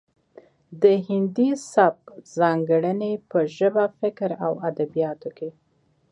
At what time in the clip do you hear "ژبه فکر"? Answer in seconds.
3.57-4.29